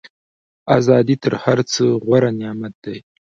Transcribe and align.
ازادي 0.77 1.15
تر 1.23 1.33
هر 1.43 1.59
څه 1.71 1.83
غوره 2.03 2.31
نعمت 2.39 2.73
دی. 2.83 2.97